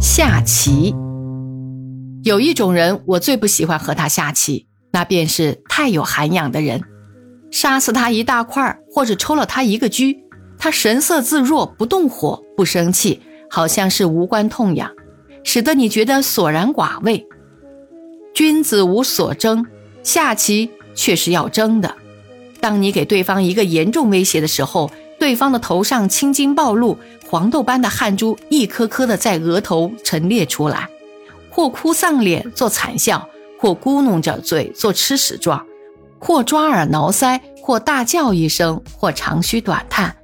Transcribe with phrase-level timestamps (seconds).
[0.00, 0.94] 下棋，
[2.22, 6.82] 有一种人我最不喜欢和他下棋，那便是太有涵养的人。
[7.50, 10.04] 杀死他一大块或者抽了他一个车，
[10.56, 14.90] 他神色自若，不动火，不生气，好像是无关痛痒，
[15.44, 17.26] 使得你觉得索然寡味。
[18.32, 19.66] 君子无所争，
[20.02, 21.94] 下棋却是要争的。
[22.58, 24.90] 当你给对方一个严重威胁的时候，
[25.20, 26.96] 对方的头上青筋暴露，
[27.28, 30.88] 黄豆般的汗珠一颗颗的在额头陈列出来，
[31.50, 33.28] 或哭丧脸做惨笑，
[33.58, 35.62] 或咕哝着嘴做吃屎状，
[36.18, 40.16] 或抓耳挠腮，或大叫一声，或长吁短叹，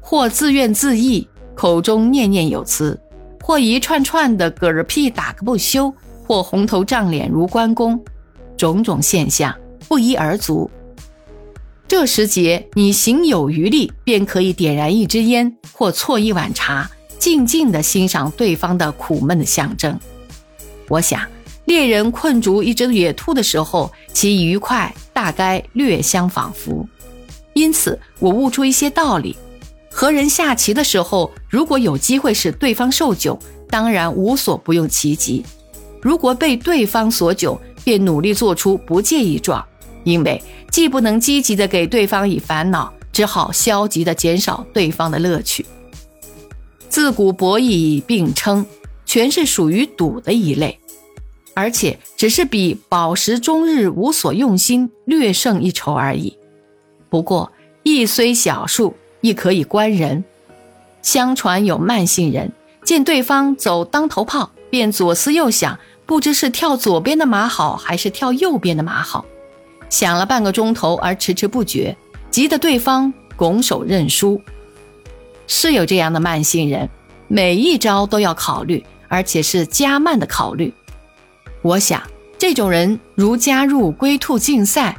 [0.00, 1.24] 或自怨自艾，
[1.54, 3.00] 口中念念有词，
[3.40, 5.94] 或一串串的嗝儿屁打个不休，
[6.26, 8.02] 或红头胀脸如关公，
[8.56, 9.54] 种种现象
[9.88, 10.68] 不一而足。
[11.90, 19.98] 这时节，你行有余力，便可以点燃一支烟，或啜一碗茶，静静地欣赏对方的苦闷的象征。
[20.88, 21.20] 我想，
[21.64, 26.88] 猎人困住一只野兔的时候，其愉快大概略相仿佛。
[27.54, 29.36] 因此，我悟出一些道理：
[29.90, 33.36] 和人下棋的时候，如果有机会使对方受窘，
[33.68, 35.42] 当然无所不用其极；
[36.00, 39.66] 如果被对方所窘，便努力做出不介意状。
[40.02, 45.66] 因为既不能积极的给对方以烦恼，只好消极的减少对方的乐趣。
[46.88, 48.64] 自古博弈并称，
[49.04, 50.78] 全是属于赌的一类，
[51.54, 56.36] 而且只是比饱食终日无所用心略胜一筹而已。
[57.08, 57.50] 不过
[57.82, 60.24] 亦虽小数，亦可以观人。
[61.02, 62.52] 相传有慢性人
[62.84, 69.24] 见对方走当头炮，便左思右想，不知是跳左边的马好，还是跳右边的马好。
[69.90, 71.94] 想了半个钟头而迟迟不决，
[72.30, 74.40] 急得对方拱手认输。
[75.46, 76.88] 是有这样的慢性人，
[77.26, 80.72] 每一招都要考虑，而且是加慢的考虑。
[81.60, 82.02] 我想，
[82.38, 84.96] 这种人如加入龟兔竞赛，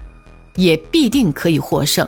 [0.56, 2.08] 也必定可以获胜。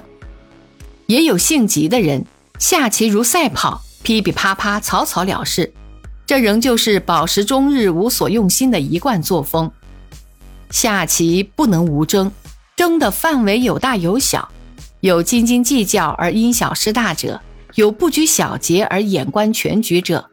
[1.07, 2.25] 也有性急的人，
[2.59, 5.73] 下棋如赛跑，噼噼啪啪，草草了事。
[6.25, 9.71] 这仍旧是饱食终日无所用心的一贯作风。
[10.69, 12.31] 下棋不能无争。
[12.75, 14.49] 争的范围有大有小，
[15.01, 17.39] 有斤斤计较而因小失大者，
[17.75, 20.27] 有不拘小节而眼观全局者，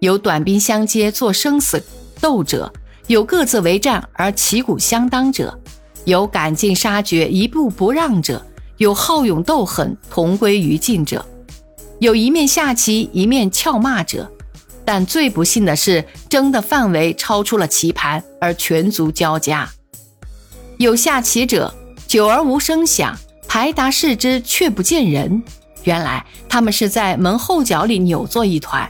[0.00, 1.82] 有短兵相接做生死
[2.20, 2.70] 斗者，
[3.06, 5.58] 有各自为战而旗鼓相当者，
[6.04, 8.44] 有赶尽杀绝一步不让者，
[8.76, 11.24] 有好勇斗狠同归于尽者，
[11.98, 14.30] 有一面下棋一面俏骂者，
[14.84, 19.66] 但最不幸的是争的范围超出了棋盘而全族交加，
[20.76, 21.74] 有下棋者。
[22.06, 23.16] 久而无声响，
[23.48, 25.42] 排达视之却不见人。
[25.84, 28.88] 原来他们是在门后角里扭作一团，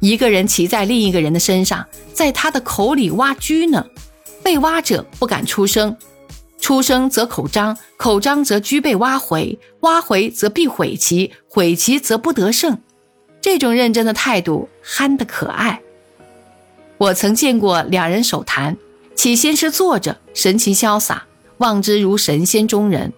[0.00, 3.84] 一个人骑在另一个人的身上，在他的口里挖车呢。
[4.42, 5.94] 被挖者不敢出声，
[6.60, 12.78] 出声则口张，口张则车被挖回，挖回则必毁棋，毁棋则不得胜。
[13.42, 15.82] 这种认真的态度憨得可爱。
[16.96, 18.76] 我曾见过两人手谈，
[19.14, 21.26] 起先是坐着，神情潇洒。
[21.60, 23.12] 望之如神仙中人，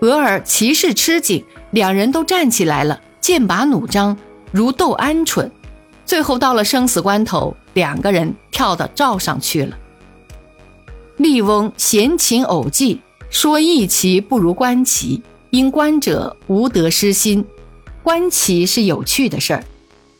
[0.00, 4.16] 俄尔骑士吃紧，两人都站起来了，剑拔弩张，
[4.52, 5.50] 如斗鹌鹑。
[6.04, 9.78] 最后到了生死关头，两个人跳到灶上去了。
[11.16, 17.42] 笠翁闲情偶记，说弈棋不如观棋，因观者无得失心。
[18.02, 19.64] 观棋是有趣的事儿，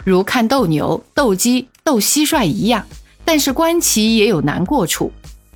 [0.03, 2.87] 如看斗牛、斗鸡、斗蟋蟀一样，
[3.23, 5.13] 但是观棋也有难过处。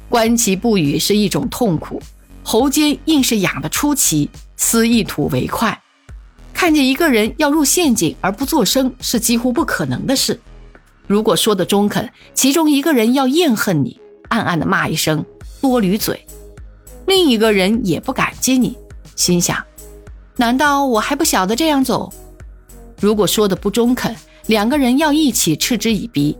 [0.09, 2.01] 观其不语是一种痛苦，
[2.43, 5.79] 喉间硬是痒得出奇，思一吐为快。
[6.55, 10.41] 看见一个人要入陷阱而不作声，是几乎不可能的事。
[11.07, 15.25] 如果说的中肯，其中一个人要厌恨你，暗暗的骂一声
[15.61, 16.17] 多驴嘴；
[17.07, 18.77] 另一个人也不感激你，
[19.15, 19.63] 心想：
[20.37, 22.13] 难道我还不晓得这样走？
[23.01, 26.37] 如果说的不中肯，两个人要一起嗤之以鼻，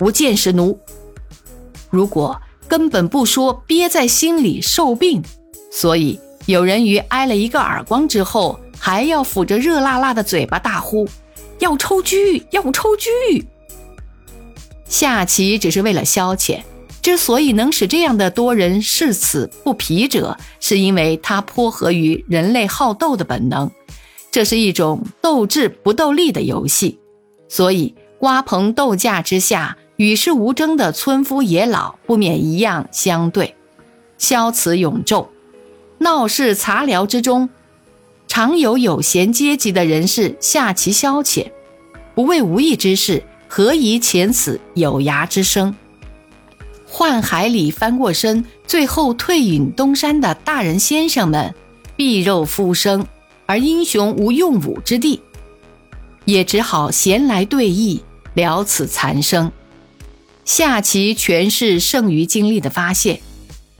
[0.00, 0.78] 无见识奴。
[1.90, 2.40] 如果
[2.72, 5.22] 根本不说，憋在心里受病，
[5.70, 11.06] 所以有人于挨了一个耳光之后，还要抚着热辣辣的嘴巴大呼
[11.60, 12.16] ：“要抽车，
[12.50, 13.10] 要抽车！”
[14.88, 16.62] 下棋只是为了消遣，
[17.02, 23.70] 之所以能使这样的多人视此不疲者，是因为它颇合于人类好斗的本能。
[24.30, 26.98] 这是一种斗智不斗力的游戏，
[27.50, 29.76] 所以瓜棚斗架之下。
[30.02, 33.54] 与世无争的村夫野老不免一样相对，
[34.18, 35.28] 消此永昼，
[35.98, 37.48] 闹市茶寮之中，
[38.26, 41.52] 常有有闲阶级的人士下棋消遣，
[42.16, 45.72] 不为无益之事，何以遣此有涯之生？
[46.90, 51.54] 宦海里翻过身，最后退隐东山的大人先生们，
[51.94, 53.06] 避肉复生，
[53.46, 55.22] 而英雄无用武之地，
[56.24, 58.00] 也只好闲来对弈，
[58.34, 59.52] 了此残生。
[60.44, 63.20] 下棋全是剩余精力的发泄，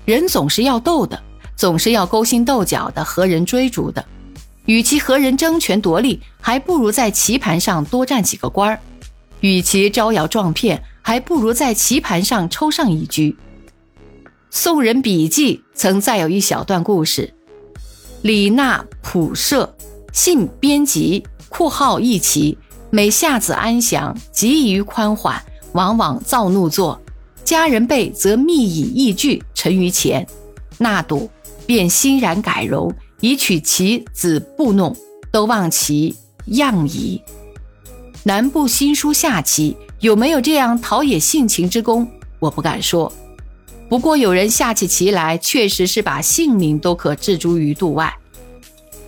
[0.05, 1.23] 人总是要斗的，
[1.57, 4.05] 总是要勾心斗角的和人追逐的。
[4.67, 8.79] 与其和人争权夺利，还不如在棋盘上多占几个官儿；
[9.41, 13.37] 与其招摇撞骗，还不如在棋盘上抽上一局。
[14.51, 17.35] 宋人笔记曾载有一小段故事：
[18.23, 19.75] 李纳普射，
[20.13, 22.57] 性边急，酷好弈棋，
[22.91, 25.43] 每下子安详，急于宽缓。
[25.73, 27.01] 往往躁怒作，
[27.45, 30.27] 家人辈则密以易具陈于前，
[30.79, 31.29] 纳赌
[31.67, 34.97] 便欣然改容，以取其子布弄，
[35.31, 36.15] 都望其
[36.47, 37.21] 样矣。
[38.25, 42.09] 南部新书下棋有没有这样陶冶性情之功？
[42.39, 43.13] 我不敢说。
[43.89, 48.15] 不过有人下起棋来，确实是把性命都可置诸于度外。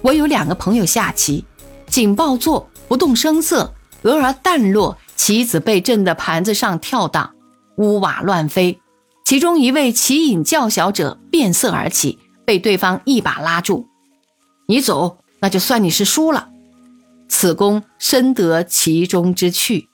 [0.02, 1.44] 我有两个朋友下棋，
[1.86, 3.72] 紧抱坐，不动声色，
[4.02, 4.96] 俄而淡落。
[5.16, 7.34] 棋子被震得盘子上跳荡，
[7.76, 8.80] 屋瓦乱飞。
[9.24, 13.86] 其中一位棋瘾较小者变色而起，被对方一把拉住
[14.68, 16.50] ：“你走，那就算你是输了。”
[17.28, 19.88] 此功深得其中之趣。